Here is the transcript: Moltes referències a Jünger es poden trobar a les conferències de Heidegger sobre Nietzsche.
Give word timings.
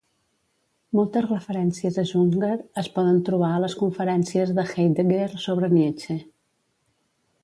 Moltes 0.99 1.25
referències 1.25 1.99
a 2.03 2.05
Jünger 2.11 2.55
es 2.83 2.89
poden 2.95 3.21
trobar 3.27 3.49
a 3.57 3.61
les 3.67 3.75
conferències 3.81 4.55
de 4.61 4.65
Heidegger 4.71 5.29
sobre 5.45 5.71
Nietzsche. 5.75 6.17